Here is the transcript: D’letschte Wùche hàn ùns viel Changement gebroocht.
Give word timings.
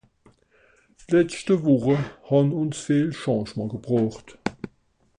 D’letschte 1.09 1.53
Wùche 1.63 1.97
hàn 2.29 2.47
ùns 2.61 2.77
viel 2.85 3.09
Changement 3.21 3.69
gebroocht. 3.75 4.27